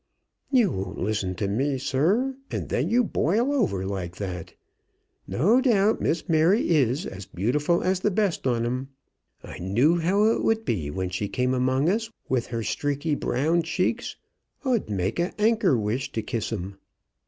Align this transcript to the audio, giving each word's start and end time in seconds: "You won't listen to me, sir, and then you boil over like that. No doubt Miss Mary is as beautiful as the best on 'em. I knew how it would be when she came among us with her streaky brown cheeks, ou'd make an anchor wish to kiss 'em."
"You 0.51 0.71
won't 0.71 0.97
listen 0.97 1.35
to 1.35 1.47
me, 1.47 1.77
sir, 1.77 2.35
and 2.49 2.69
then 2.69 2.89
you 2.89 3.03
boil 3.03 3.53
over 3.53 3.85
like 3.85 4.15
that. 4.15 4.55
No 5.27 5.61
doubt 5.61 6.01
Miss 6.01 6.27
Mary 6.27 6.69
is 6.71 7.05
as 7.05 7.27
beautiful 7.27 7.83
as 7.83 7.99
the 7.99 8.09
best 8.09 8.47
on 8.47 8.65
'em. 8.65 8.89
I 9.43 9.59
knew 9.59 9.97
how 9.99 10.23
it 10.31 10.43
would 10.43 10.65
be 10.65 10.89
when 10.89 11.09
she 11.11 11.27
came 11.29 11.53
among 11.53 11.87
us 11.87 12.09
with 12.27 12.47
her 12.47 12.63
streaky 12.63 13.13
brown 13.13 13.61
cheeks, 13.61 14.15
ou'd 14.65 14.89
make 14.89 15.19
an 15.19 15.33
anchor 15.37 15.77
wish 15.77 16.11
to 16.13 16.23
kiss 16.23 16.51
'em." 16.51 16.79